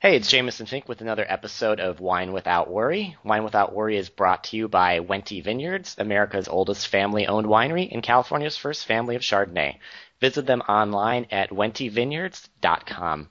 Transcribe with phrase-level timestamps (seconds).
[0.00, 3.16] Hey, it's Jameson Fink with another episode of Wine Without Worry.
[3.24, 8.00] Wine Without Worry is brought to you by Wente Vineyards, America's oldest family-owned winery and
[8.00, 9.78] California's first family of Chardonnay.
[10.20, 13.28] Visit them online at wentevineyards.com.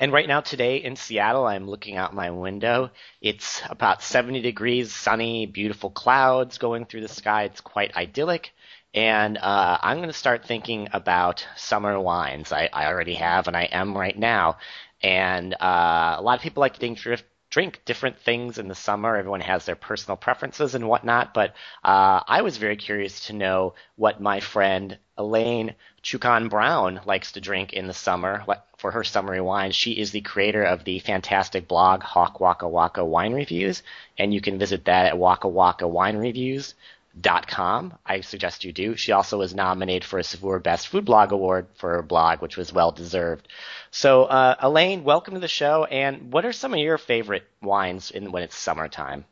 [0.00, 2.90] And right now today in Seattle, I'm looking out my window.
[3.20, 7.44] It's about 70 degrees, sunny, beautiful clouds going through the sky.
[7.44, 8.50] It's quite idyllic.
[8.92, 12.50] And uh, I'm going to start thinking about summer wines.
[12.50, 14.56] I, I already have, and I am right now.
[15.02, 17.16] And uh, a lot of people like to
[17.50, 19.16] drink, different things in the summer.
[19.16, 21.34] Everyone has their personal preferences and whatnot.
[21.34, 21.50] But
[21.82, 27.40] uh, I was very curious to know what my friend Elaine Chukan Brown likes to
[27.40, 28.44] drink in the summer
[28.78, 29.74] for her summery wines.
[29.74, 33.82] She is the creator of the fantastic blog Hawk Wakawaka Wine Reviews,
[34.16, 36.74] and you can visit that at Wakawaka Wine Reviews
[37.18, 37.94] dot com.
[38.04, 38.96] I suggest you do.
[38.96, 42.56] She also was nominated for a Saveur Best Food Blog Award for her blog, which
[42.56, 43.48] was well deserved.
[43.90, 45.84] So, uh, Elaine, welcome to the show.
[45.84, 49.24] And what are some of your favorite wines in when it's summertime?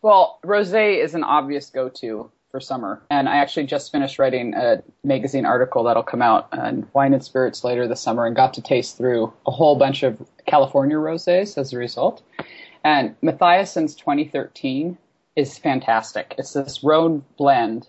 [0.00, 4.82] Well, rosé is an obvious go-to for summer, and I actually just finished writing a
[5.04, 8.62] magazine article that'll come out on wine and spirits later this summer, and got to
[8.62, 12.22] taste through a whole bunch of California rosés as a result.
[12.82, 14.96] And Matthiasson 2013
[15.38, 16.34] is fantastic.
[16.36, 17.86] It's this Rhone blend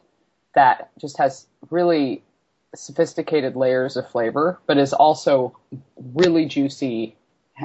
[0.53, 2.23] that just has really
[2.75, 5.58] sophisticated layers of flavor, but is also
[6.14, 7.17] really juicy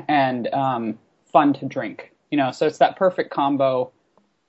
[0.08, 0.98] and um,
[1.30, 2.12] fun to drink.
[2.30, 3.92] You know, so it's that perfect combo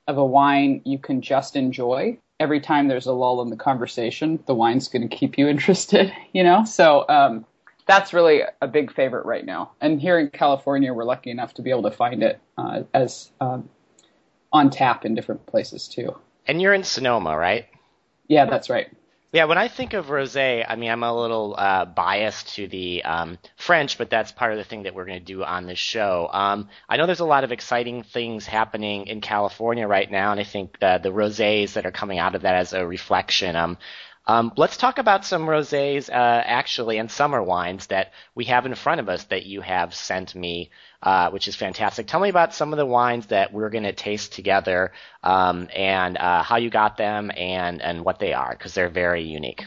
[0.07, 2.17] of a wine you can just enjoy.
[2.39, 6.13] Every time there's a lull in the conversation, the wine's going to keep you interested.
[6.31, 7.45] You know, so um,
[7.85, 9.71] that's really a big favorite right now.
[9.81, 13.31] And here in California, we're lucky enough to be able to find it uh, as
[13.41, 13.67] um,
[14.55, 16.15] on tap in different places too.
[16.47, 17.65] And you're in Sonoma, right?
[18.27, 18.89] Yeah, that's right.
[19.31, 23.03] Yeah, when I think of rosé, I mean, I'm a little uh, biased to the
[23.03, 25.77] um, French, but that's part of the thing that we're going to do on this
[25.77, 26.29] show.
[26.31, 30.39] Um, I know there's a lot of exciting things happening in California right now, and
[30.39, 33.57] I think uh, the rosés that are coming out of that as a reflection.
[33.57, 33.77] Um,
[34.27, 38.73] um, let's talk about some rosés, uh, actually, and summer wines that we have in
[38.73, 40.71] front of us that you have sent me,
[41.03, 42.07] uh, which is fantastic.
[42.07, 44.93] Tell me about some of the wines that we're going to taste together,
[45.23, 49.23] um, and uh, how you got them, and and what they are, because they're very
[49.23, 49.65] unique.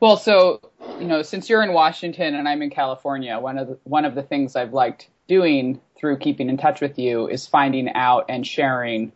[0.00, 0.60] Well, so
[0.98, 4.14] you know, since you're in Washington and I'm in California, one of the, one of
[4.14, 8.46] the things I've liked doing through keeping in touch with you is finding out and
[8.46, 9.12] sharing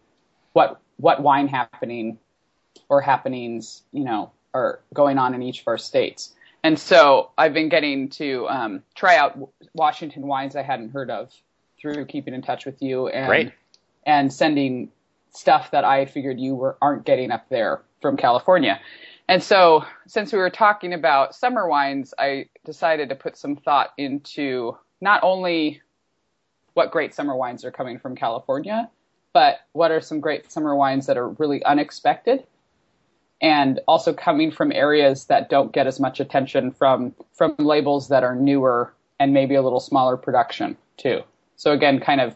[0.53, 2.19] what what wine happening
[2.89, 6.33] or happenings, you know, are going on in each of our states.
[6.63, 9.39] And so I've been getting to um, try out
[9.75, 11.31] Washington wines I hadn't heard of
[11.81, 13.53] through keeping in touch with you and Great.
[14.05, 14.91] and sending
[15.31, 18.81] stuff that I figured you were aren't getting up there from California.
[19.29, 23.91] And so since we were talking about summer wines, I decided to put some thought
[23.99, 25.83] into not only
[26.75, 28.89] what great summer wines are coming from California,
[29.33, 32.47] but what are some great summer wines that are really unexpected
[33.41, 38.25] and also coming from areas that don't get as much attention from from labels that
[38.25, 41.21] are newer and maybe a little smaller production too.
[41.57, 42.35] So again, kind of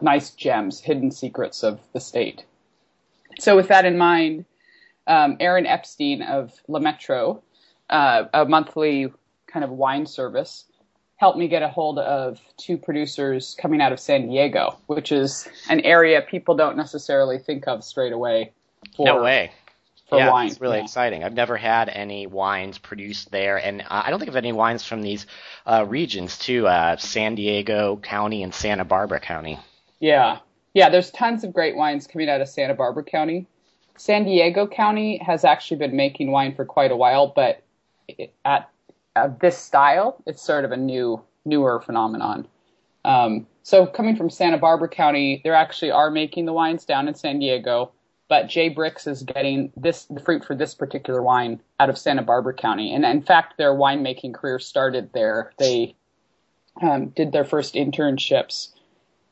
[0.00, 2.44] nice gems, hidden secrets of the state.
[3.38, 4.44] So with that in mind,
[5.06, 7.42] um, Aaron Epstein of Le Metro,
[7.88, 9.12] uh, a monthly
[9.46, 10.64] kind of wine service,
[11.16, 15.48] helped me get a hold of two producers coming out of San Diego, which is
[15.68, 18.52] an area people don't necessarily think of straight away.
[18.96, 19.52] For, no way
[20.10, 20.48] for yeah, wine.
[20.48, 20.84] It's really yeah.
[20.84, 21.24] exciting.
[21.24, 25.00] I've never had any wines produced there, and I don't think of any wines from
[25.00, 25.24] these
[25.64, 26.66] uh, regions too.
[26.66, 29.58] Uh, San Diego County and Santa Barbara County.
[30.00, 30.40] Yeah,
[30.74, 30.90] yeah.
[30.90, 33.46] There's tons of great wines coming out of Santa Barbara County.
[33.96, 37.62] San Diego County has actually been making wine for quite a while, but
[38.44, 38.68] at,
[39.14, 42.48] at this style, it's sort of a new, newer phenomenon.
[43.04, 47.14] Um, so coming from Santa Barbara County, they actually are making the wines down in
[47.14, 47.92] San Diego
[48.30, 52.22] but J Brix is getting this the fruit for this particular wine out of Santa
[52.22, 55.52] Barbara County, and in fact, their winemaking career started there.
[55.58, 55.96] They
[56.80, 58.68] um, did their first internships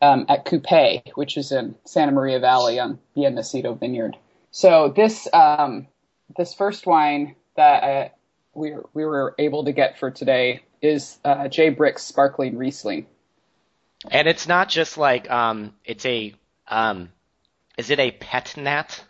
[0.02, 4.16] um, at Qupé, which is in Santa Maria Valley on Bien Nacido Vineyard.
[4.50, 5.86] So this um,
[6.36, 8.08] this first wine that uh,
[8.52, 13.06] we we were able to get for today is uh, J Brix Sparkling Riesling.
[14.10, 16.34] And it's not just like um, it's a
[16.66, 17.10] um,
[17.78, 19.02] is it a pet nat?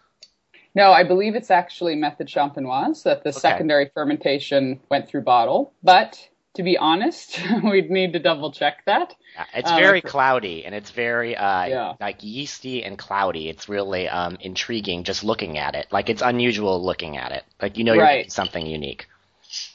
[0.74, 3.38] No, I believe it's actually method champenoise that the okay.
[3.38, 5.72] secondary fermentation went through bottle.
[5.82, 9.14] But to be honest, we'd need to double check that.
[9.54, 11.94] It's um, very cloudy and it's very uh, yeah.
[11.98, 13.48] like yeasty and cloudy.
[13.48, 15.86] It's really um, intriguing just looking at it.
[15.90, 17.44] Like it's unusual looking at it.
[17.60, 18.30] Like you know you're right.
[18.30, 19.08] something unique.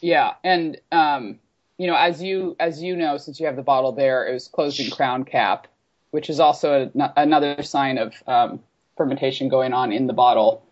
[0.01, 1.39] Yeah, and um,
[1.77, 4.47] you know, as you as you know, since you have the bottle there, it was
[4.47, 5.67] closed in crown cap,
[6.11, 8.59] which is also a, another sign of um,
[8.97, 10.63] fermentation going on in the bottle.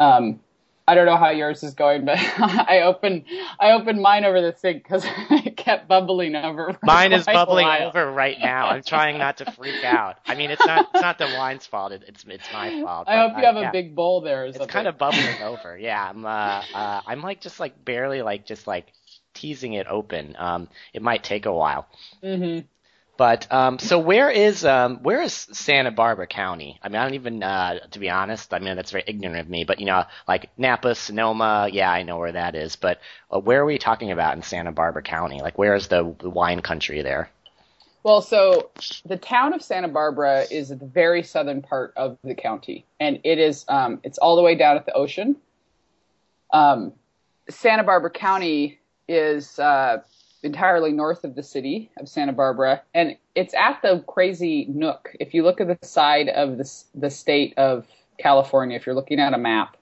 [0.00, 0.40] Um,
[0.86, 3.24] I don't know how yours is going, but I opened
[3.60, 6.76] I opened mine over the sink because it kept bubbling over.
[6.82, 8.68] Mine is bubbling over right now.
[8.68, 10.16] I'm trying not to freak out.
[10.26, 11.92] I mean, it's not it's not the wine's fault.
[11.92, 13.08] It's it's my fault.
[13.08, 14.44] I hope you have a big bowl there.
[14.46, 15.78] it's kind of bubbling over.
[15.78, 18.92] Yeah, I'm uh, uh I'm like just like barely like just like
[19.34, 20.34] teasing it open.
[20.38, 21.86] Um, it might take a while.
[22.22, 22.66] Mm-hmm.
[23.16, 26.78] But um, so where is um, where is Santa Barbara County?
[26.82, 28.54] I mean, I don't even uh, to be honest.
[28.54, 29.64] I mean, that's very ignorant of me.
[29.64, 32.76] But you know, like Napa, Sonoma, yeah, I know where that is.
[32.76, 33.00] But
[33.30, 35.40] uh, where are we talking about in Santa Barbara County?
[35.40, 37.30] Like, where is the, wine country there?
[38.02, 38.70] Well, so
[39.04, 43.20] the town of Santa Barbara is at the very southern part of the county, and
[43.24, 45.36] it is um, it's all the way down at the ocean.
[46.50, 46.94] Um,
[47.48, 49.98] Santa Barbara County is uh,
[50.42, 55.14] entirely north of the city of Santa Barbara, and it's at the crazy nook.
[55.20, 57.86] If you look at the side of the the state of
[58.18, 59.76] California, if you're looking at a map,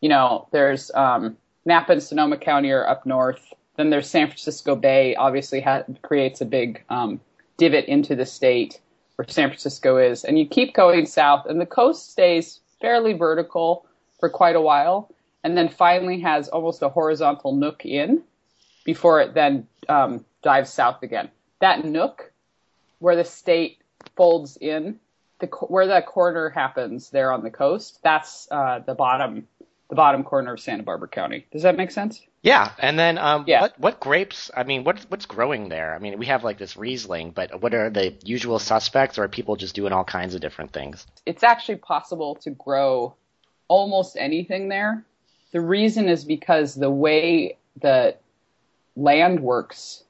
[0.00, 3.52] you know there's um, Napa and Sonoma County are up north.
[3.76, 5.14] Then there's San Francisco Bay.
[5.16, 7.20] Obviously, ha- creates a big um,
[7.58, 8.80] divot into the state
[9.16, 13.86] where San Francisco is, and you keep going south, and the coast stays fairly vertical
[14.18, 15.10] for quite a while,
[15.44, 18.22] and then finally has almost a horizontal nook in
[18.86, 21.28] before it then um, dives south again.
[21.60, 22.32] That nook
[23.00, 23.78] where the state
[24.16, 24.98] folds in,
[25.40, 29.46] the, where that corner happens there on the coast, that's uh, the bottom
[29.88, 31.46] the bottom corner of Santa Barbara County.
[31.52, 32.20] Does that make sense?
[32.42, 33.60] Yeah, and then um, yeah.
[33.60, 34.50] what what grapes?
[34.56, 35.94] I mean, what's what's growing there?
[35.94, 39.28] I mean, we have like this Riesling, but what are the usual suspects, or are
[39.28, 41.06] people just doing all kinds of different things?
[41.24, 43.14] It's actually possible to grow
[43.68, 45.04] almost anything there.
[45.52, 48.16] The reason is because the way the
[48.96, 50.04] land works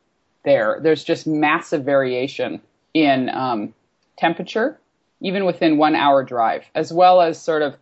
[0.45, 0.79] there.
[0.81, 2.61] There's just massive variation
[2.95, 3.75] in um,
[4.17, 4.79] temperature,
[5.21, 7.77] even within one hour drive, as well as sort of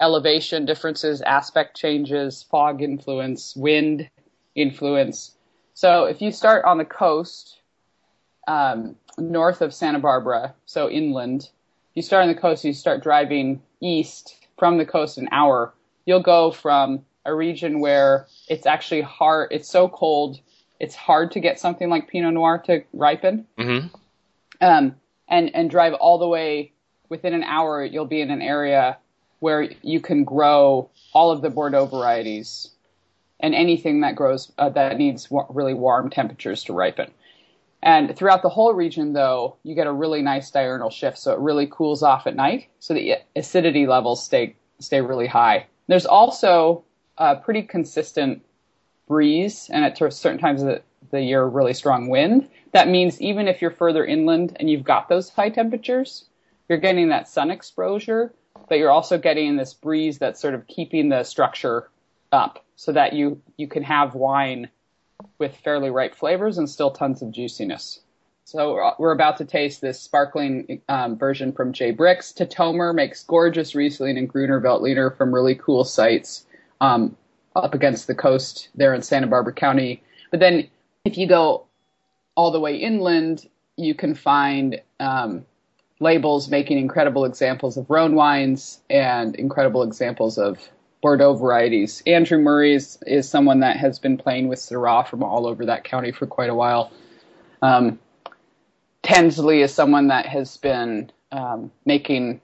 [0.00, 4.08] elevation differences, aspect changes, fog influence, wind
[4.54, 5.34] influence.
[5.74, 7.60] So if you start on the coast,
[8.46, 11.48] um, north of Santa Barbara, so inland,
[11.94, 15.72] you start on the coast, you start driving east from the coast an hour,
[16.04, 20.40] you'll go from a region where it's actually hard, it's so cold
[20.82, 23.46] it's hard to get something like Pinot Noir to ripen.
[23.56, 23.86] Mm-hmm.
[24.60, 24.96] Um,
[25.28, 26.72] and and drive all the way
[27.08, 28.98] within an hour, you'll be in an area
[29.38, 32.70] where you can grow all of the Bordeaux varieties
[33.40, 37.10] and anything that grows uh, that needs w- really warm temperatures to ripen.
[37.80, 41.38] And throughout the whole region, though, you get a really nice diurnal shift, so it
[41.38, 45.66] really cools off at night, so the acidity levels stay stay really high.
[45.86, 46.82] There's also
[47.30, 48.42] a pretty consistent
[49.08, 52.48] breeze and at certain times of the year really strong wind.
[52.72, 56.24] That means even if you're further inland and you've got those high temperatures,
[56.68, 58.32] you're getting that sun exposure,
[58.68, 61.88] but you're also getting this breeze that's sort of keeping the structure
[62.32, 64.68] up so that you, you can have wine
[65.38, 68.00] with fairly ripe flavors and still tons of juiciness.
[68.44, 72.34] So we're about to taste this sparkling um, version from J Brix.
[72.34, 76.44] Tatomer makes gorgeous Riesling and Gruner Veltliner from really cool sites.
[76.82, 77.16] Um,
[77.54, 80.02] up against the coast there in Santa Barbara County.
[80.30, 80.68] But then
[81.04, 81.66] if you go
[82.34, 85.44] all the way inland, you can find um,
[86.00, 90.58] labels making incredible examples of Rhone wines and incredible examples of
[91.02, 92.02] Bordeaux varieties.
[92.06, 95.84] Andrew Murray is, is someone that has been playing with Syrah from all over that
[95.84, 96.92] county for quite a while.
[97.60, 97.98] Um,
[99.02, 102.40] Tensley is someone that has been um, making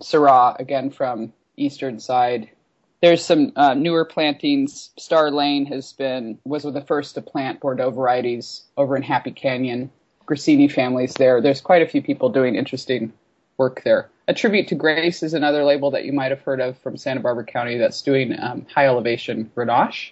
[0.00, 2.50] Syrah again from eastern side
[3.00, 4.90] there's some uh, newer plantings.
[4.98, 9.90] Star Lane has been was the first to plant Bordeaux varieties over in Happy Canyon.
[10.26, 11.40] Grassini families there.
[11.40, 13.14] There's quite a few people doing interesting
[13.56, 14.10] work there.
[14.28, 17.20] A Tribute to Grace is another label that you might have heard of from Santa
[17.20, 20.10] Barbara County that's doing um, high elevation Grenache.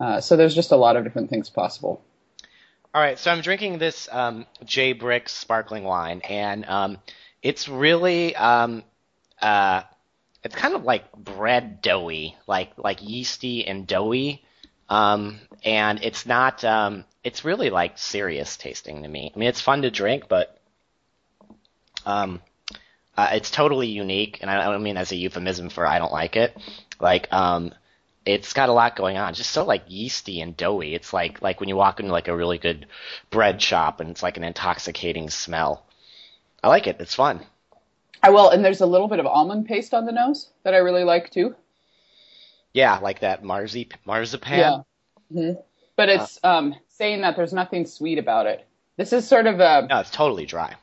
[0.00, 2.02] Uh, so there's just a lot of different things possible.
[2.94, 6.98] All right, so I'm drinking this um, J Brix sparkling wine, and um,
[7.42, 8.84] it's really um,
[9.42, 9.82] uh,
[10.46, 14.44] it's kind of like bread doughy, like like yeasty and doughy.
[14.88, 16.64] Um, and it's not.
[16.64, 19.32] Um, it's really like serious tasting to me.
[19.34, 20.56] I mean, it's fun to drink, but
[22.06, 22.40] um,
[23.16, 24.38] uh, it's totally unique.
[24.40, 26.56] And I don't mean as a euphemism for I don't like it.
[27.00, 27.74] Like, um,
[28.24, 29.30] it's got a lot going on.
[29.30, 30.94] It's just so like yeasty and doughy.
[30.94, 32.86] It's like like when you walk into like a really good
[33.30, 35.84] bread shop and it's like an intoxicating smell.
[36.62, 36.96] I like it.
[37.00, 37.44] It's fun.
[38.26, 40.78] I will, and there's a little bit of almond paste on the nose that I
[40.78, 41.54] really like too.
[42.72, 44.58] Yeah, like that marzi- marzipan.
[44.58, 44.78] Yeah.
[45.32, 45.60] Mm-hmm.
[45.96, 48.66] But it's uh, um, saying that there's nothing sweet about it.
[48.96, 50.74] This is sort of a No, it's totally dry.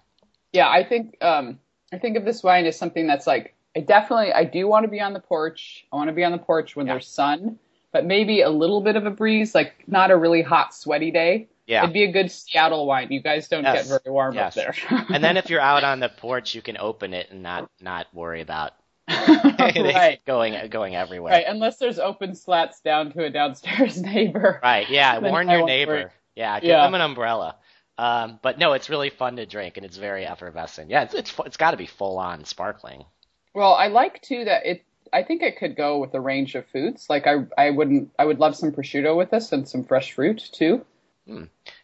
[0.54, 0.70] yeah.
[0.70, 1.60] I think um,
[1.92, 4.90] I think of this wine as something that's like I definitely I do want to
[4.90, 5.86] be on the porch.
[5.92, 6.94] I want to be on the porch when Yeah.
[6.94, 7.60] there's sun,
[7.92, 11.48] but maybe a little bit of a breeze, like not a really hot, sweaty day.
[11.66, 11.84] Yeah.
[11.84, 13.08] It'd be a good Seattle wine.
[13.12, 13.88] You guys don't Yes.
[13.90, 14.58] get very warm Yes.
[14.58, 15.06] up there.
[15.10, 18.08] And then if you're out on the porch, you can open it and not not
[18.14, 18.74] worry about
[19.08, 20.20] right.
[20.26, 21.34] going going everywhere.
[21.34, 24.60] Right, unless there's open slats down to a downstairs neighbor.
[24.64, 25.20] Right, Yeah.
[25.20, 25.94] Warn your neighbor.
[25.94, 26.06] worry.
[26.36, 26.60] Yeah.
[26.60, 26.84] Give Yeah.
[26.84, 27.56] them an umbrella.
[27.98, 30.90] Um, but no, it's really fun to drink and it's very effervescent.
[30.90, 33.06] Yeah, it's it's, it's got to be full on sparkling.
[33.54, 34.84] Well, I like too that it.
[35.14, 37.06] I think it could go with a range of foods.
[37.08, 38.10] Like I, I wouldn't.
[38.18, 40.84] I would love some prosciutto with this and some fresh fruit too.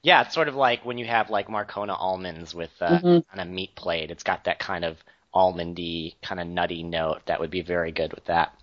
[0.02, 3.24] Yeah, it's sort of like when you have like Marcona almonds with uh, Mhm.
[3.34, 4.12] on a meat plate.
[4.12, 4.98] It's got that kind of
[5.34, 8.54] almondy, kind of nutty note that would be very good with that.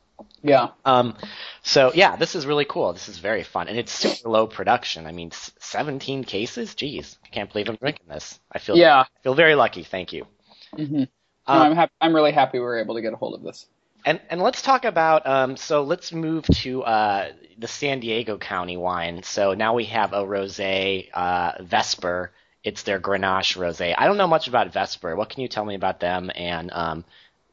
[0.42, 0.68] Yeah.
[0.84, 1.16] Um,
[1.62, 2.92] so yeah, this is really cool.
[2.92, 5.06] This is very fun, and it's super low production.
[5.06, 6.74] I mean, s- 17 cases.
[6.74, 8.38] Jeez, I can't believe I'm drinking this.
[8.50, 9.00] I feel Yeah.
[9.00, 9.82] I feel very lucky.
[9.84, 10.26] Thank you.
[10.74, 11.04] hmm
[11.48, 11.92] Um, I'm happy.
[12.00, 13.66] I'm really happy we were able to get a hold of this.
[14.06, 18.76] And and let's talk about um so let's move to uh the San Diego County
[18.76, 19.22] wine.
[19.24, 22.30] So now we have a rosé uh Vesper.
[22.64, 23.94] It's their Grenache rosé.
[23.98, 25.14] I don't know much about Vesper.
[25.16, 27.04] What can you tell me about them and um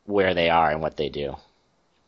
[0.06, 1.36] where they are and what they do?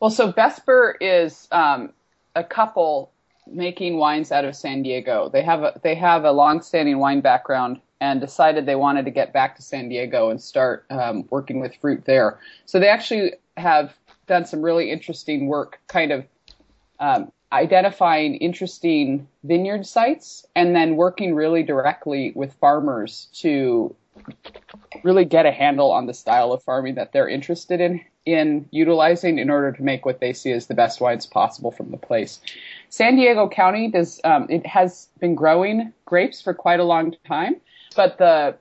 [0.00, 1.92] Well, so Vesper is um,
[2.34, 3.10] a couple
[3.46, 5.30] making wines out of San Diego.
[5.30, 9.32] They have a, they have a long-standing wine background and decided they wanted to get
[9.32, 12.38] back to San Diego and start um, working with fruit there.
[12.66, 13.94] So they actually have
[14.26, 16.26] done some really interesting work, kind of
[16.98, 23.94] um, identifying interesting vineyard sites and then working really directly with farmers to
[25.02, 29.38] really get a handle on the style of farming that they're interested in in utilizing
[29.38, 32.40] in order to make what they see as the best wines possible from the place.
[32.88, 37.56] San Diego County does um, it has been growing grapes for quite a long time,
[37.94, 38.56] but the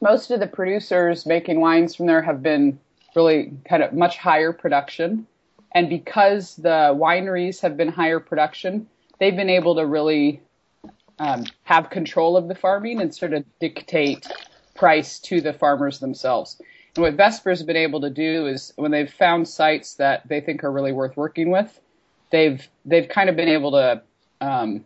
[0.00, 2.80] most of the producers making wines from there have been
[3.14, 5.26] really kind of much higher production,
[5.72, 8.88] and because the wineries have been higher production,
[9.18, 10.40] they've been able to really
[11.18, 14.26] um, have control of the farming and sort of dictate
[14.74, 16.60] price to the farmers themselves.
[16.96, 20.64] And what Vesper's been able to do is when they've found sites that they think
[20.64, 21.78] are really worth working with,
[22.30, 24.02] they've they've kind of been able to
[24.40, 24.84] um,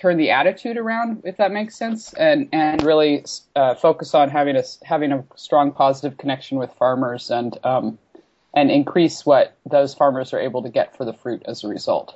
[0.00, 4.56] turn the attitude around, if that makes sense, and and really uh, focus on having
[4.56, 7.98] a having a strong positive connection with farmers and um,
[8.54, 12.14] and increase what those farmers are able to get for the fruit as a result,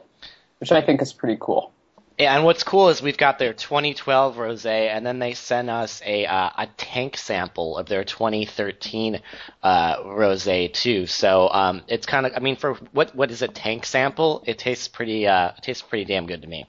[0.59, 1.73] which I think is pretty cool.
[2.19, 6.01] Yeah, and what's cool is we've got their 2012 rosé, and then they sent us
[6.07, 9.21] a uh, a tank sample of their 2013
[9.65, 11.07] uh, rosé too.
[11.07, 14.45] So um, it's kind of, I mean, for what what is a tank sample?
[14.47, 16.67] It tastes pretty, uh, it tastes pretty damn good to me.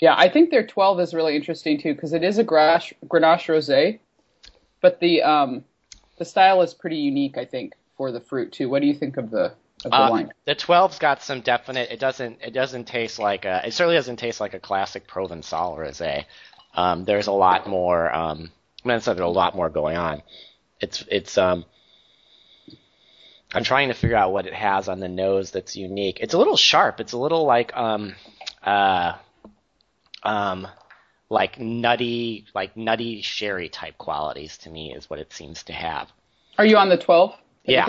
[0.00, 3.46] Yeah, I think their 12 is really interesting too because it is a Grenache, Grenache
[3.46, 3.98] rosé,
[4.80, 5.64] but the um,
[6.18, 7.36] the style is pretty unique.
[7.36, 8.68] I think for the fruit too.
[8.70, 9.52] What do you think of the
[9.84, 10.32] of the Uh, wine?
[10.46, 11.90] the 12's got some definite.
[11.90, 12.38] It doesn't.
[12.42, 13.66] It doesn't taste like a.
[13.66, 16.24] It certainly doesn't taste like a classic Provençal rosé.
[16.74, 18.10] Um, there's a lot more.
[18.14, 18.50] Um,
[18.82, 20.22] I mean, there's a lot more going on.
[20.80, 21.66] It's it's um.
[23.52, 26.20] I'm trying to figure out what it has on the nose that's unique.
[26.20, 27.00] It's a little sharp.
[27.00, 28.14] It's a little like um,
[28.62, 29.14] uh,
[30.22, 30.66] um,
[31.28, 36.10] like nutty, like nutty sherry type qualities to me is what it seems to have.
[36.58, 37.34] Are you on the 12?
[37.64, 37.86] Yeah.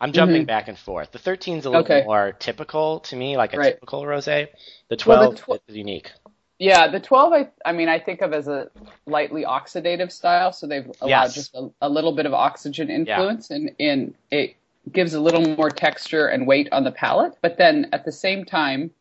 [0.00, 0.46] I'm jumping Mhm.
[0.46, 1.10] back and forth.
[1.10, 2.04] The 13's a little Okay.
[2.04, 3.74] more typical to me, like a Right.
[3.74, 4.48] typical rosé.
[4.88, 6.12] The Well, 12 the tw- is unique.
[6.58, 8.70] Yeah, the 12, I, I mean, I think of as a
[9.06, 11.34] lightly oxidative style, so they've allowed Yes.
[11.34, 14.54] just a, a little bit of oxygen influence, and, and it
[14.92, 17.34] gives a little more texture and weight on the palate.
[17.42, 18.92] But then at the same time,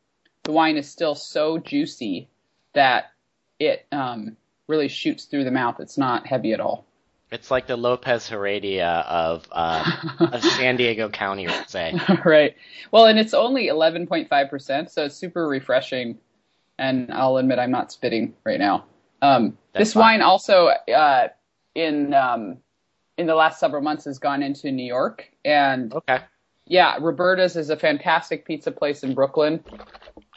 [0.43, 2.27] the wine is still so juicy
[2.74, 3.12] that
[3.60, 4.38] it um,
[4.68, 5.80] really shoots through the mouth.
[5.80, 6.86] It's not heavy at all.
[7.32, 9.86] It's like the Lopez Heredia of um,
[10.20, 12.25] of San Diego County rosé.
[12.25, 12.56] right.
[12.92, 16.20] Well, and it's only 11.5%, so it's super refreshing.
[16.77, 18.86] And I'll admit I'm not spitting right now.
[19.22, 20.20] Um, this fine.
[20.20, 21.30] wine also, uh,
[21.74, 22.58] in um,
[23.18, 25.27] in the last several months, has gone into New York.
[25.44, 26.20] And Okay.
[26.68, 29.63] yeah, Roberta's is a fantastic pizza place in Brooklyn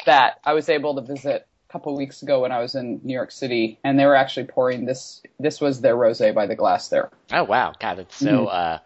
[0.07, 3.31] that I was able to visit couple weeks ago when I was in New York
[3.31, 5.23] City, and they were actually pouring this.
[5.39, 7.11] This was their rosé by the glass there.
[7.33, 8.47] Oh wow, God, it's so.
[8.47, 8.79] Uh,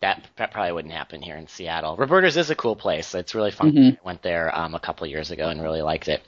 [0.00, 1.96] that, that probably wouldn't happen here in Seattle.
[1.96, 3.14] Roberta's is a cool place.
[3.14, 3.72] It's really fun.
[3.72, 3.96] Mhm.
[3.96, 6.22] I went there um, a couple years ago and really liked it.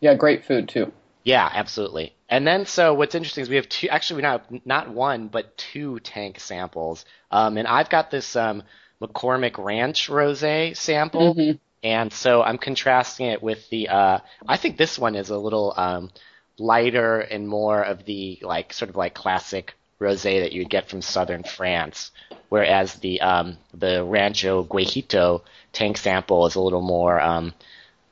[0.00, 0.92] Yeah, great food too.
[1.24, 2.14] Yeah, absolutely.
[2.28, 5.56] And then, so what's interesting is we have two, actually, we not not one, but
[5.56, 7.04] two tank samples.
[7.30, 8.62] Um, and I've got this um,
[9.00, 11.34] McCormick Ranch Rosé sample.
[11.34, 11.58] Mhm.
[11.82, 13.88] And so I'm contrasting it with the.
[13.88, 14.18] Uh,
[14.48, 16.10] I think this one is a little um,
[16.58, 21.00] lighter and more of the like sort of like classic rosé that you'd get from
[21.02, 22.10] southern France,
[22.48, 25.42] whereas the um, the Rancho Guejito
[25.72, 27.54] tank sample is a little more um,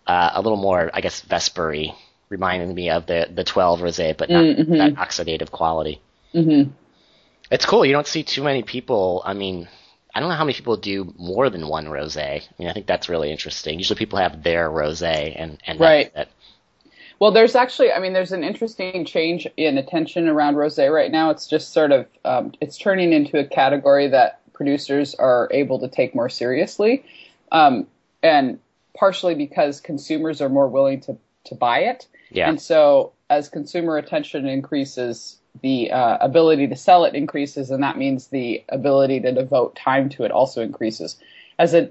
[0.06, 1.94] uh, a little more I guess vespery,
[2.28, 4.72] reminding me of the the 12 rosé, but not Mm-hmm.
[4.78, 6.00] that oxidative quality.
[6.32, 6.64] hmm
[7.50, 7.84] It's cool.
[7.84, 9.22] You don't see too many people.
[9.24, 9.68] I mean,
[10.14, 12.42] I don't know how many people do more than one rosé.
[12.42, 13.78] I mean, I think that's really interesting.
[13.78, 16.12] Usually, people have their rosé and and Right.
[17.20, 21.30] Well, there's actually, I mean, there's an interesting change in attention around rosé right now.
[21.30, 25.88] It's just sort of, um, it's turning into a category that producers are able to
[25.88, 27.04] take more seriously,
[27.52, 27.86] um,
[28.22, 28.58] and
[28.96, 32.06] partially because consumers are more willing to to buy it.
[32.30, 32.48] Yeah.
[32.48, 37.96] And so, as consumer attention increases, the uh, ability to sell it increases, and that
[37.96, 41.16] means the ability to devote time to it also increases.
[41.58, 41.90] As a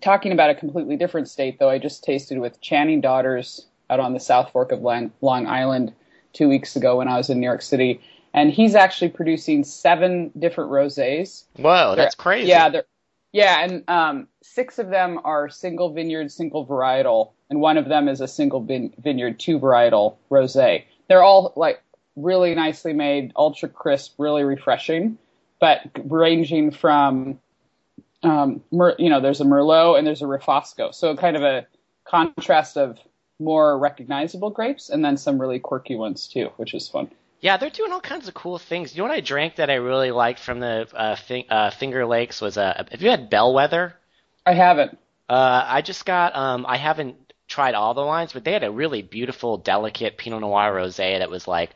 [0.00, 4.14] talking about a completely different state, though, I just tasted with Channing Daughters out on
[4.14, 5.92] the South Fork of Long, Long Island
[6.32, 8.00] two weeks ago when I was in New York City,
[8.32, 11.44] and he's actually producing seven different rosés.
[11.56, 12.48] Whoa, that's They're- crazy.
[12.48, 12.84] Yeah, they're,
[13.32, 18.08] yeah, and um, six of them are single vineyard, single varietal, and one of them
[18.08, 20.84] is a single vin- vineyard, two varietal rosé.
[21.08, 21.82] They're all like
[22.16, 25.18] really nicely made, ultra crisp, really refreshing,
[25.60, 27.40] but ranging from,
[28.22, 31.66] um, Mer- you know, there's a Merlot and there's a Refosco, so kind of a
[32.04, 32.98] contrast of
[33.40, 37.10] more recognizable grapes and then some really quirky ones too, which is fun.
[37.40, 38.94] Yeah, they're doing all kinds of cool things.
[38.94, 41.16] You know what I drank that I really liked from the uh,
[41.52, 43.94] uh, Finger Lakes was uh, have you had Bellwether?
[44.46, 44.96] I haven't.
[45.28, 47.16] Uh, I just got um, I haven't
[47.46, 51.30] tried all the wines, but they had a really beautiful, delicate Pinot Noir rosé that
[51.30, 51.70] was like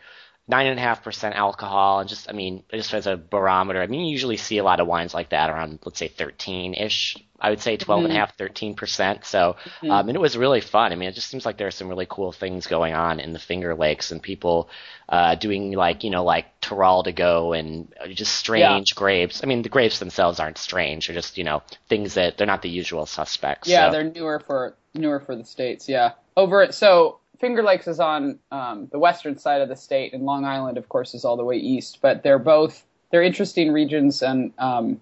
[0.48, 3.82] nine and a half percent alcohol, and just I mean, just as a barometer.
[3.82, 6.74] I mean, you usually see a lot of wines like that around let's say thirteen
[6.74, 7.16] ish.
[7.40, 9.24] I would say twelve and a half, thirteen percent.
[9.24, 10.90] So, um, and it was really fun.
[10.90, 13.32] I mean, it just seems like there are some really cool things going on in
[13.32, 14.70] the Finger Lakes, and people
[15.08, 19.42] uh, doing like you know like Teroldego and just strange grapes.
[19.44, 22.62] I mean, the grapes themselves aren't strange; they're just you know things that they're not
[22.62, 23.68] the usual suspects.
[23.68, 23.92] Yeah, so.
[23.92, 25.88] they're newer for newer for the states.
[25.88, 26.74] Yeah, over it.
[26.74, 30.76] So Finger Lakes is on um, the western side of the state, and Long Island,
[30.76, 31.98] of course, is all the way east.
[32.00, 35.00] But they're both they're interesting regions and um,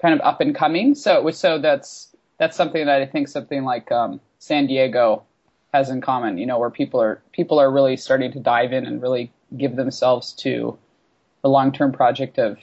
[0.00, 0.94] kind of up and coming.
[0.94, 5.24] So was so that's that's something that I think something like um, San Diego
[5.74, 6.38] has in common.
[6.38, 9.76] You know, where people are people are really starting to dive in and really give
[9.76, 10.78] themselves to
[11.42, 12.58] the long term project of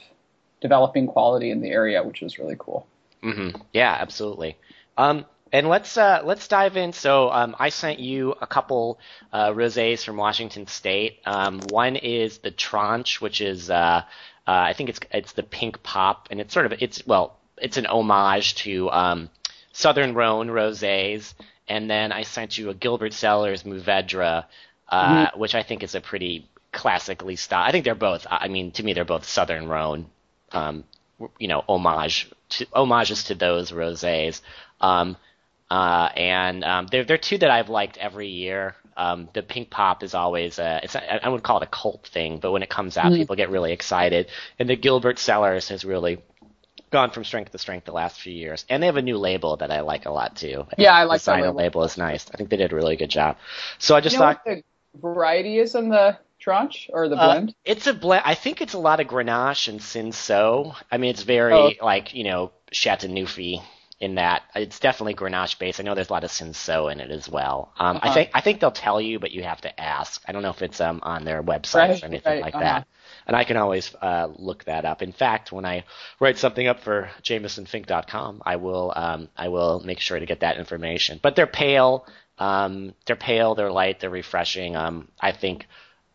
[0.61, 2.87] developing quality in the area, which is really cool.
[3.21, 4.57] hmm Yeah, absolutely.
[4.97, 6.93] Um, and let's uh, let's dive in.
[6.93, 8.99] So um, I sent you a couple
[9.31, 11.19] uh, rosés from Washington State.
[11.25, 14.01] Um, one is the Tranche, which is uh, uh,
[14.45, 17.85] I think it's it's the pink pop, and it's sort of it's well it's an
[17.85, 19.29] homage to um,
[19.71, 21.33] Southern Rhone rosés.
[21.67, 24.45] And then I sent you a Gilbert Cellars Mourvèdre,
[24.89, 27.63] uh, which I think is a pretty classically style.
[27.63, 28.27] I think they're both.
[28.29, 30.05] I mean, to me, they're both Southern Rhone.
[30.51, 30.83] Um,
[31.39, 34.41] you know, homage to, homages to those rosés.
[34.79, 35.17] Um,
[35.75, 38.75] uh, and um, they're they're two that I've liked every year.
[38.97, 42.39] Um, the pink pop is always a, it's I would call it a cult thing,
[42.39, 44.27] but when it comes out, people get really excited.
[44.57, 46.19] And the Gilbert Cellars has really
[46.91, 48.63] gone from strength to strength the last few years.
[48.69, 50.65] And they have a new label that I like a lot too.
[50.77, 51.51] Yeah, I like the of label.
[51.53, 52.25] the label is nice.
[52.33, 53.35] I think they did a really good job.
[53.79, 57.17] So I just you know thought what the variety is in the tranche or the
[57.17, 57.55] uh, blend?
[57.65, 58.23] it's a blend.
[58.25, 60.73] I think it's a lot of Grenache and Cinsault.
[60.89, 61.71] I mean, it's very Oh.
[61.85, 63.37] like you know Chateauneuf
[63.99, 65.79] in that it's definitely Grenache based.
[65.79, 67.71] I know there's a lot of Cinsault in it as well.
[67.79, 68.13] Um, I Uh-huh.
[68.13, 70.21] think I think they'll tell you, but you have to ask.
[70.27, 72.63] I don't know if it's um on their website Right, or anything right, like uh-huh.
[72.63, 72.87] that.
[73.27, 75.01] And I can always uh, look that up.
[75.01, 75.83] In fact, when I
[76.19, 80.57] write something up for JamesonFink.com, I will um, I will make sure to get that
[80.57, 81.19] information.
[81.21, 82.05] But they're pale.
[82.37, 83.55] Um, they're pale.
[83.55, 83.99] They're light.
[83.99, 84.75] They're refreshing.
[84.75, 85.67] Um, I think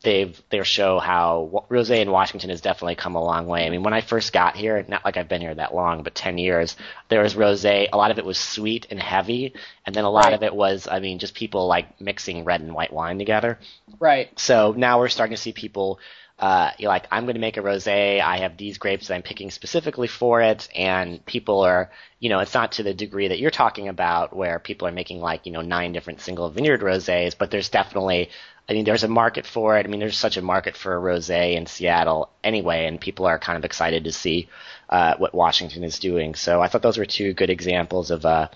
[0.03, 3.67] they've they show how rosé in Washington has definitely come a long way.
[3.67, 6.15] I mean, when I first got here, not like I've been here that long, but
[6.15, 6.77] ten years,
[7.09, 7.89] there was rosé.
[7.93, 10.35] A lot of it was sweet and heavy, and then a lot Right.
[10.35, 13.59] of it was, I mean, just people like mixing red and white wine together.
[13.99, 14.37] Right.
[14.39, 15.99] So now we're starting to see people.
[16.39, 18.19] Uh, you're like, I'm going to make a rosé.
[18.19, 22.39] I have these grapes that I'm picking specifically for it, and people are, you know,
[22.39, 25.53] it's not to the degree that you're talking about, where people are making like, you
[25.53, 27.37] know, nine different single vineyard rosés.
[27.37, 28.31] But there's definitely,
[28.71, 29.85] I mean, there's a market for it.
[29.85, 33.37] I mean, there's such a market for a rosé in Seattle anyway, and people are
[33.39, 34.49] kind of excited to see
[34.89, 36.37] uh, what Washington is doing.
[36.37, 38.47] So I thought those were two good examples of uh,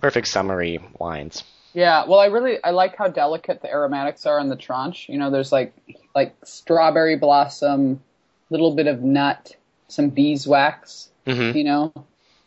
[0.00, 1.42] perfect summary wines.
[1.72, 2.04] Yeah.
[2.06, 5.08] Well, I really I like how delicate the aromatics are in the tranche.
[5.08, 5.72] You know, there's like
[6.14, 8.02] like strawberry blossom,
[8.50, 9.56] little bit of nut,
[9.88, 11.08] some beeswax.
[11.26, 11.54] Mhm.
[11.54, 11.92] You know,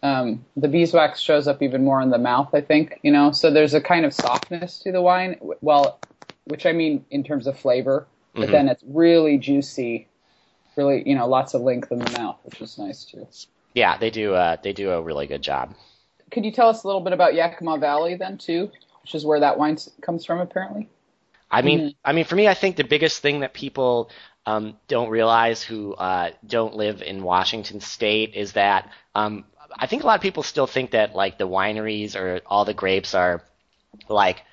[0.04, 3.00] Um, the beeswax shows up even more in the mouth, I think.
[3.02, 5.38] You know, so there's a kind of softness to the wine.
[5.62, 5.98] Well,
[6.46, 8.08] which I mean in terms of flavor,
[8.40, 8.52] but Mm-hmm.
[8.52, 10.08] then it's really juicy,
[10.76, 13.28] really you know lots of length in the mouth, which is nice too.
[13.76, 14.34] Yeah, they do.
[14.34, 15.76] Uh, they do a really good job.
[16.32, 19.40] Could you tell us a little bit about Yakima Valley then too, which is where
[19.40, 20.88] that wine comes from apparently?
[21.50, 24.10] I mean, I mean, for me, I think the biggest thing that people
[24.46, 29.46] um, don't realize who uh, don't live in Washington State is that um,
[29.78, 32.74] I think a lot of people still think that like the wineries or all the
[32.74, 33.44] grapes are
[34.10, 34.44] like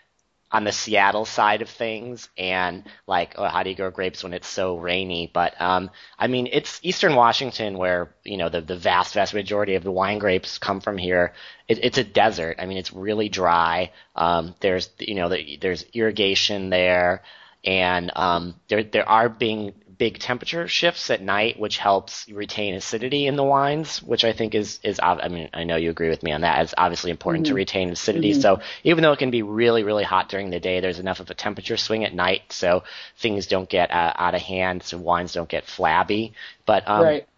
[0.52, 4.34] on the Seattle side of things, and like, oh, how do you grow grapes when
[4.34, 5.30] it's so rainy?
[5.32, 9.74] But um, I mean, it's Eastern Washington where you know the the vast vast majority
[9.74, 11.32] of the wine grapes come from here.
[11.68, 12.56] It, it's a desert.
[12.58, 13.92] I mean, it's really dry.
[14.16, 17.22] Um, there's you know the, there's irrigation there,
[17.64, 23.28] and um, there there are being big temperature shifts at night, which helps retain acidity
[23.28, 26.24] in the wines, which I think is is I mean I know you agree with
[26.24, 26.60] me on that.
[26.60, 28.34] It's obviously important to retain acidity.
[28.34, 31.30] So even though it can be really really hot during the day, there's enough of
[31.30, 32.82] a temperature swing at night, so
[33.16, 36.32] things don't get uh, out of hand, so wines don't get flabby.
[36.66, 37.28] But um, right.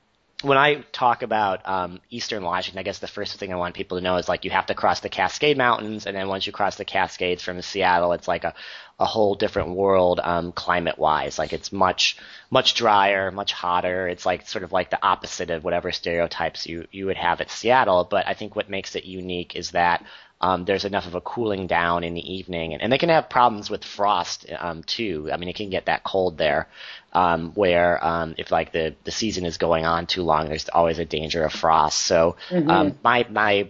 [0.44, 3.98] When I talk about um, Eastern Washington, I guess the first thing I want people
[3.98, 6.52] to know is like you have to cross the Cascade Mountains, and then once you
[6.52, 8.54] cross the Cascades from Seattle, it's like a,
[9.00, 11.38] a whole different world um, climate wise.
[11.38, 12.18] Like it's much
[12.50, 14.06] much drier, much hotter.
[14.06, 17.50] It's like sort of like the opposite of whatever stereotypes you you would have at
[17.50, 18.04] Seattle.
[18.04, 20.04] But I think what makes it unique is that
[20.44, 23.30] um, there's enough of a cooling down in the evening, and, and they can have
[23.30, 25.30] problems with frost um, too.
[25.32, 26.68] I mean, it can get that cold there,
[27.14, 30.98] um, where um, if like the the season is going on too long, there's always
[30.98, 31.98] a danger of frost.
[31.98, 32.36] So
[32.68, 33.68] um, my my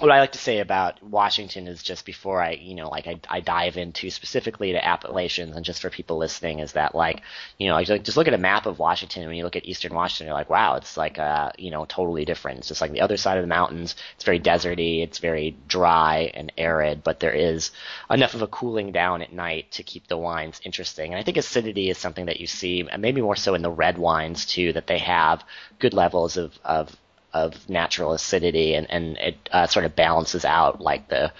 [0.00, 3.20] what I like to say about Washington is just before I, you know, like I,
[3.28, 7.22] I dive into specifically to appellations and just for people listening is that like,
[7.58, 9.26] you know, just look at a map of Washington.
[9.26, 12.24] When you look at Eastern Washington, you're like, wow, it's like, uh, you know, totally
[12.24, 12.58] different.
[12.58, 13.96] It's just like the other side of the mountains.
[14.14, 15.02] It's very deserty.
[15.02, 17.70] It's very dry and arid, but there is
[18.10, 21.12] enough of a cooling down at night to keep the wines interesting.
[21.12, 23.70] And I think acidity is something that you see, and maybe more so in the
[23.70, 25.44] red wines too, that they have
[25.78, 26.96] good levels of, of
[27.32, 31.32] of natural acidity, and and it uh, sort of balances out like the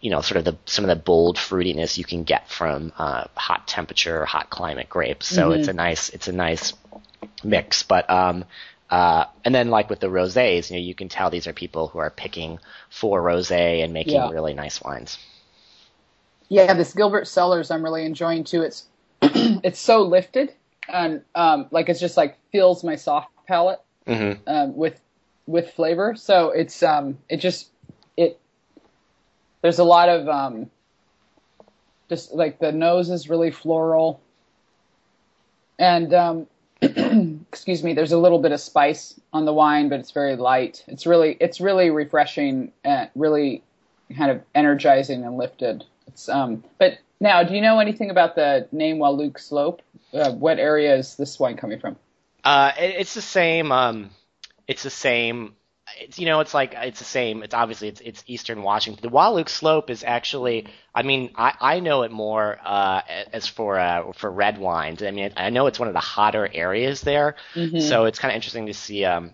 [0.00, 3.24] you know sort of the some of the bold fruitiness you can get from uh,
[3.36, 5.26] hot temperature or hot climate grapes.
[5.26, 6.74] So it's a nice it's a nice
[7.44, 8.44] mix, but um.
[8.90, 11.88] Uh, and then, like with the rosés, you know, you can tell these are people
[11.88, 12.58] who are picking
[12.90, 14.28] for rosé and making Yeah.
[14.28, 15.18] really nice wines.
[16.48, 18.62] Yeah, this Gilbert Cellars I'm really enjoying too.
[18.62, 18.84] It's
[19.22, 20.54] it's so lifted
[20.88, 25.00] and um, like it's just like fills my soft palate hmm um, with
[25.46, 26.14] with flavor.
[26.14, 27.68] So it's um it just
[28.16, 28.38] it
[29.62, 30.70] there's a lot of um
[32.08, 34.20] just like the nose is really floral
[35.78, 36.46] and um
[36.82, 40.84] excuse me there's a little bit of spice on the wine but it's very light
[40.88, 43.62] it's really it's really refreshing and really
[44.16, 48.68] kind of energizing and lifted it's um but now do you know anything about the
[48.72, 49.80] name Wahluke Slope
[50.12, 51.96] uh, what area is this wine coming from
[52.44, 53.70] Uh, it, it's the same.
[53.70, 54.10] Um,
[54.66, 55.54] it's the same.
[56.00, 57.42] It's you know, it's like it's the same.
[57.42, 59.02] It's obviously it's it's Eastern Washington.
[59.02, 60.66] The Wahluke Slope is actually.
[60.94, 65.02] I mean, I, I know it more uh, as for uh, for red wines.
[65.02, 67.36] I mean, I know it's one of the hotter areas there,
[67.80, 69.32] so it's kind of interesting to see um,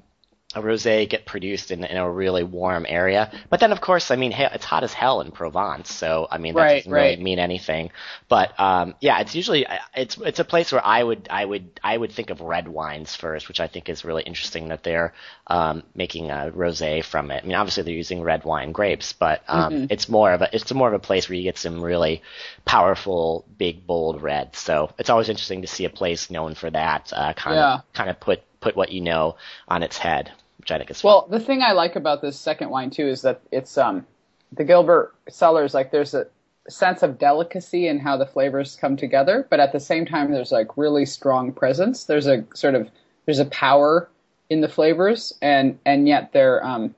[0.54, 3.30] a rosé get produced in, in a really warm area.
[3.50, 6.56] But then, of course, I mean, it's hot as hell in Provence, so I mean
[6.56, 7.90] that Right, doesn't really mean anything.
[8.28, 11.96] But um, yeah, it's usually it's it's a place where I would I would I
[11.98, 15.12] would think of red wines first, which I think is really interesting that they're
[15.48, 17.44] um, making a rosé from it.
[17.44, 20.72] I mean, obviously they're using red wine grapes, but um, it's more of a it's
[20.72, 22.22] more of a place where you get some really
[22.64, 24.54] powerful, big, bold red.
[24.56, 27.80] So it's always interesting to see a place known for that uh, kind Yeah.
[27.80, 29.36] of kind of put put what you know
[29.68, 30.32] on its head,
[30.68, 31.14] which I think is fun.
[31.14, 34.06] Well, the thing I like about this second wine too is that it's um
[34.52, 36.26] the Gilbert Cellars like there's a
[36.68, 40.52] sense of delicacy in how the flavors come together, but at the same time there's
[40.52, 42.04] like really strong presence.
[42.04, 42.90] There's a sort of
[43.26, 44.08] there's a power
[44.50, 46.94] in the flavors and and yet they're um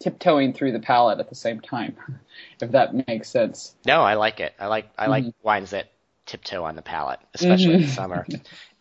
[0.00, 1.96] tiptoeing through the palate at the same time.
[2.60, 3.74] If that makes sense.
[3.84, 4.54] No, I like it.
[4.58, 5.30] I like I like Mm-hmm.
[5.42, 5.90] wines that
[6.30, 8.26] tiptoe on the palate, especially in summer.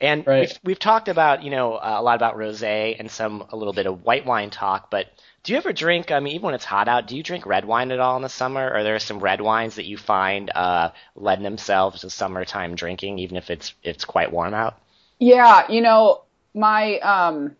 [0.02, 0.40] And Right.
[0.40, 3.74] we've, we've talked about you know uh, a lot about rosé and some a little
[3.74, 5.08] bit of white wine talk, but
[5.44, 6.12] do you ever drink?
[6.12, 8.22] I mean, even when it's hot out, do you drink red wine at all in
[8.22, 8.72] the summer?
[8.74, 13.38] Or there some red wines that you find uh, lend themselves to summertime drinking, even
[13.38, 14.78] if it's it's quite warm out?
[15.20, 17.56] Yeah, you know, my um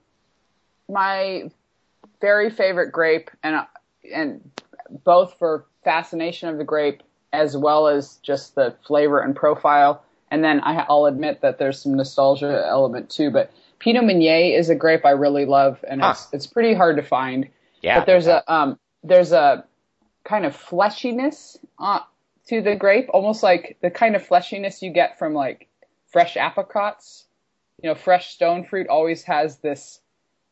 [0.88, 1.50] my
[2.22, 3.66] very favorite grape and
[4.14, 4.52] and
[5.04, 10.04] both for fascination of the grape as well as just the flavor and profile.
[10.32, 14.70] And then I, I'll admit that there's some nostalgia element too, but Pinot Meunier is
[14.70, 16.30] a grape I really love and it's Huh.
[16.34, 17.48] it's pretty hard to find.
[17.82, 18.00] Yeah.
[18.00, 19.66] But there's a um, there's a
[20.24, 22.02] kind of fleshiness uh,
[22.48, 25.68] to the grape, almost like the kind of fleshiness you get from like
[26.12, 27.26] fresh apricots.
[27.82, 30.02] You know, fresh stone fruit always has this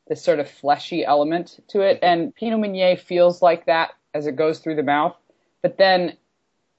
[0.08, 4.38] this sort of fleshy element to it, and Pinot Meunier feels like that as it
[4.38, 5.18] goes through the mouth.
[5.62, 6.16] But then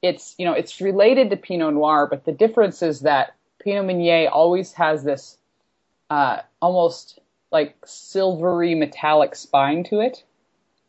[0.02, 4.28] it's you know it's related to Pinot Noir, but the difference is that Pinot Meunier
[4.28, 5.36] always has this
[6.10, 7.18] uh, almost
[7.50, 10.22] like silvery metallic spine to it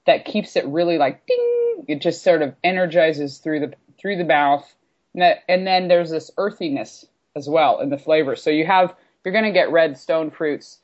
[0.05, 1.85] that keeps it really like ding.
[1.87, 4.73] It just sort of energizes through the through the mouth,
[5.13, 8.35] and, that, and then there's this earthiness as well in the flavor.
[8.35, 10.79] So you have you're going to get red stone fruits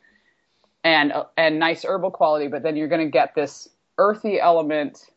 [0.84, 5.10] and and nice herbal quality, but then you're going to get this earthy element,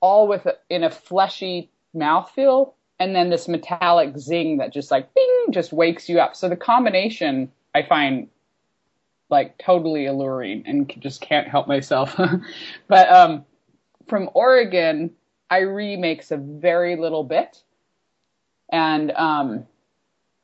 [0.00, 5.12] all with a, in a fleshy mouthfeel, and then this metallic zing that just like
[5.14, 6.36] bing just wakes you up.
[6.36, 8.28] So the combination I find
[9.30, 12.18] like totally alluring and just can't help myself.
[12.88, 13.44] but um,
[14.08, 15.10] from Oregon,
[15.50, 17.62] Eyrie makes a very little bit,
[18.70, 19.66] and um,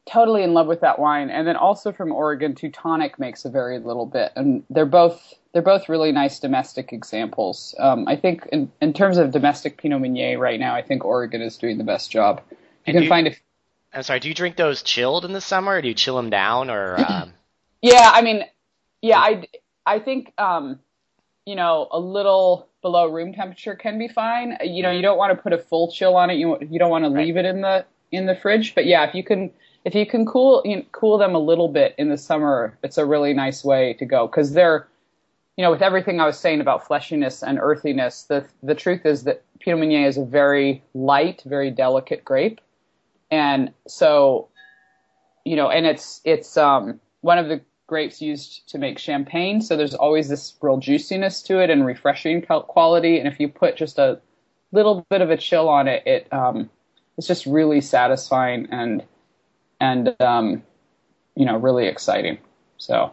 [0.07, 1.31] totally in love with that wine.
[1.31, 5.63] And then also from Oregon, Teutonic makes a very little bit, and they're both they're
[5.63, 7.75] both really nice domestic examples.
[7.79, 11.41] Um, I think in, in terms of domestic Pinot Meunier right now, I think Oregon
[11.43, 12.43] is doing the best job.
[12.51, 13.33] You And can you- find a
[13.97, 14.19] I'm sorry.
[14.19, 16.97] Do you drink those chilled in the summer, or do you chill them down, or?
[17.09, 17.35] Um,
[17.81, 18.45] Yeah, I mean,
[19.03, 19.47] yeah, I,
[19.87, 20.81] I think, um,
[21.47, 24.57] you know, a little below room temperature can be fine.
[24.65, 26.35] You know, you don't want to put a full chill on it.
[26.35, 27.27] You you don't want to Right.
[27.27, 28.75] leave it in the in the fridge.
[28.75, 29.53] But yeah, if you can
[29.85, 32.99] if you can cool you know, cool them a little bit in the summer, it's
[32.99, 34.89] a really nice way to go because they're,
[35.57, 39.25] you know, with everything I was saying about fleshiness and earthiness, the the truth is
[39.25, 42.61] that Pinot Meunier is a very light, very delicate grape,
[43.31, 44.49] and so
[45.45, 49.61] you know, and it's it's um, one of the grapes used to make champagne.
[49.61, 53.19] So there's always this real juiciness to it and refreshing quality.
[53.19, 54.21] And if you put just a
[54.73, 56.71] little bit of a chill on it, it um,
[57.19, 59.05] it's just really satisfying and
[59.85, 60.63] and um,
[61.35, 62.39] you know really exciting.
[62.79, 63.13] So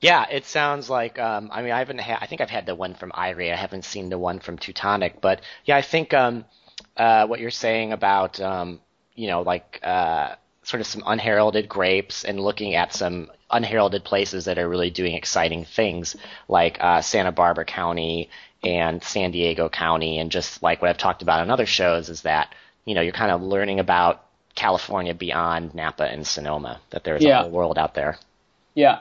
[0.00, 1.18] Yeah, it sounds like.
[1.18, 2.00] Um, I mean, I haven't.
[2.00, 3.52] Ha- I think I've had the one from Eyrie.
[3.52, 6.44] I haven't seen the one from Teutonic, but yeah, I think um,
[6.96, 8.80] uh, what you're saying about um,
[9.14, 14.44] you know like uh, sort of some unheralded grapes and looking at some unheralded places
[14.44, 16.16] that are really doing exciting things,
[16.48, 18.30] like uh, Santa Barbara County
[18.62, 22.22] and San Diego County, and just like what I've talked about on other shows, is
[22.22, 26.80] that you know you're kind of learning about California beyond Napa and Sonoma.
[26.90, 27.40] That there's Yeah.
[27.40, 28.18] a whole world out there
[28.74, 29.00] yeah,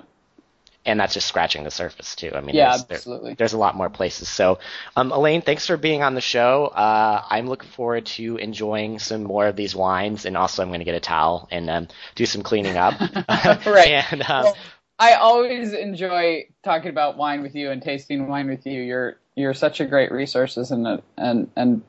[0.86, 2.32] and that's just scratching the surface too.
[2.36, 3.34] I mean, Yeah, there's, there- absolutely.
[3.36, 4.28] there's a lot more places.
[4.28, 4.60] So,
[4.96, 6.66] um, Elaine, thanks for being on the show.
[6.68, 10.82] Uh, I'm looking forward to enjoying some more of these wines, and also I'm going
[10.82, 12.96] to get a towel and um, do some cleaning up.
[13.66, 14.04] Right.
[14.12, 14.58] and um, Well,
[15.00, 18.82] I always enjoy talking about wine with you and tasting wine with you.
[18.82, 21.82] You're you're such a great resources and and and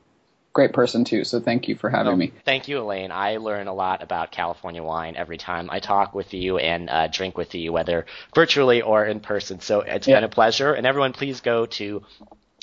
[0.55, 1.23] great person too.
[1.25, 2.31] So thank you for having me.
[2.45, 3.11] Thank you, Elaine.
[3.11, 7.07] I learn a lot about California wine every time I talk with you and uh,
[7.07, 9.59] drink with you, whether virtually or in person.
[9.59, 10.15] So it's Yeah.
[10.15, 10.73] been a pleasure.
[10.73, 12.03] And everyone, please go to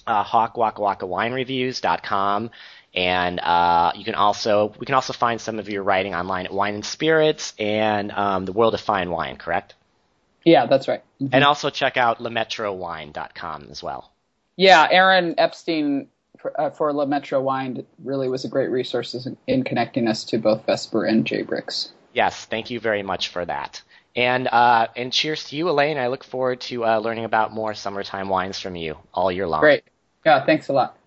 [0.07, 2.51] uh, hawkwakawakawinereviews.com.
[2.95, 6.53] And uh, you can also we can also find some of your writing online at
[6.53, 9.75] Wine and Spirits and um, the World of Fine Wine, correct?
[10.45, 11.03] Yeah, that's right.
[11.21, 14.11] And also check out lametrowine.com as well.
[14.57, 16.09] Yeah, Aaron Epstein
[16.43, 20.25] for, uh, for La Metro Wine really was a great resource in, in connecting us
[20.25, 21.91] to both Vesper and J-Brix.
[22.13, 23.81] Yes, thank you very much for that.
[24.15, 25.97] And uh, and cheers to you, Elaine.
[25.97, 29.61] I look forward to uh, learning about more summertime wines from you all year long.
[29.61, 29.85] Great.
[30.27, 30.99] Yeah, thanks a lot.